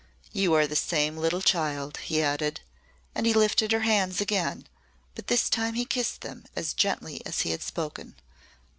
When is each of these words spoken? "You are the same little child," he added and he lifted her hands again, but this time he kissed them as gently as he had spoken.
"You 0.31 0.55
are 0.55 0.65
the 0.65 0.75
same 0.75 1.15
little 1.15 1.43
child," 1.43 1.97
he 1.97 2.23
added 2.23 2.61
and 3.13 3.27
he 3.27 3.35
lifted 3.35 3.71
her 3.71 3.81
hands 3.81 4.19
again, 4.19 4.65
but 5.13 5.27
this 5.27 5.47
time 5.47 5.75
he 5.75 5.85
kissed 5.85 6.21
them 6.21 6.45
as 6.55 6.73
gently 6.73 7.21
as 7.23 7.41
he 7.41 7.51
had 7.51 7.61
spoken. 7.61 8.15